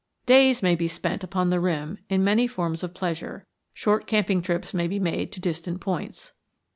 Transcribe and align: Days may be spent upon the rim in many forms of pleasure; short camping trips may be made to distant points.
Days 0.25 0.63
may 0.63 0.73
be 0.73 0.87
spent 0.87 1.23
upon 1.23 1.51
the 1.51 1.59
rim 1.59 1.99
in 2.09 2.23
many 2.23 2.47
forms 2.47 2.81
of 2.81 2.91
pleasure; 2.95 3.45
short 3.71 4.07
camping 4.07 4.41
trips 4.41 4.73
may 4.73 4.87
be 4.87 4.97
made 4.97 5.31
to 5.33 5.39
distant 5.39 5.79
points. 5.79 6.33